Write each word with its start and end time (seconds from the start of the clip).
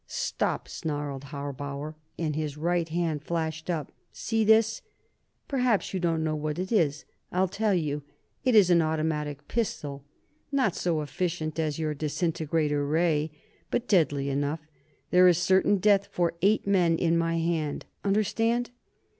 "Stop!" 0.07 0.67
snarled 0.67 1.25
Harbauer, 1.25 1.93
and 2.17 2.35
his 2.35 2.57
right 2.57 2.89
hand 2.89 3.21
flashed 3.23 3.69
up. 3.69 3.91
"See 4.11 4.43
this? 4.43 4.81
Perhaps 5.47 5.93
you 5.93 5.99
don't 5.99 6.23
know 6.23 6.33
what 6.35 6.57
it 6.57 6.71
is; 6.71 7.05
I'll 7.31 7.47
tell 7.47 7.75
you. 7.75 8.01
It's 8.43 8.71
an 8.71 8.81
automatic 8.81 9.47
pistol 9.47 10.03
not 10.51 10.73
so 10.75 11.01
efficient 11.03 11.59
as 11.59 11.77
your 11.77 11.93
disintegrator 11.93 12.83
ray, 12.83 13.29
but 13.69 13.87
deadly 13.87 14.31
enough. 14.31 14.61
There 15.11 15.27
is 15.27 15.37
certain 15.37 15.77
death 15.77 16.07
for 16.11 16.33
eight 16.41 16.65
men 16.65 16.97
in 16.97 17.15
my 17.15 17.37
hand. 17.37 17.85
Understand?" 18.03 18.71